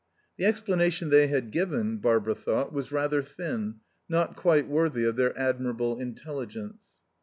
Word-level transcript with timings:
The 0.37 0.45
explanation 0.45 1.09
they 1.09 1.27
had 1.27 1.51
given, 1.51 1.97
Barbara 1.99 2.33
thought, 2.33 2.73
was 2.73 2.91
rather 2.91 3.21
thin, 3.21 3.81
not 4.09 4.35
quite 4.35 4.67
worthy 4.67 5.03
of 5.05 5.15
their 5.15 5.37
admirable 5.37 5.99
intelligence. 5.99 6.93